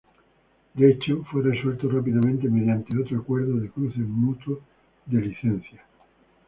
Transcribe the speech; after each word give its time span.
De 0.73 0.89
hecho 0.89 1.23
fue 1.29 1.43
resuelto 1.43 1.87
rápidamente 1.87 2.49
mediante 2.49 2.97
otro 2.97 3.19
acuerdo 3.19 3.57
de 3.59 3.69
cruce 3.69 3.99
mutuo 3.99 4.59
de 5.05 5.21
licencias. 5.21 5.83